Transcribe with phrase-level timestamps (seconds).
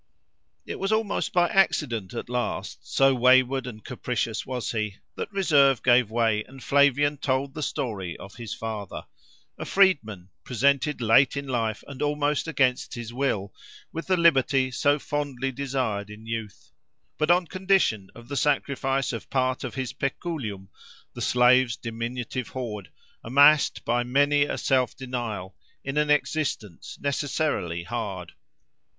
[0.65, 5.83] It was almost by accident at last, so wayward and capricious was he, that reserve
[5.83, 11.83] gave way, and Flavian told the story of his father—a freedman, presented late in life,
[11.87, 13.53] and almost against his will,
[13.93, 16.71] with the liberty so fondly desired in youth,
[17.19, 24.01] but on condition of the sacrifice of part of his peculium—the slave's diminutive hoard—amassed by
[24.01, 28.31] many a self denial, in an existence necessarily hard.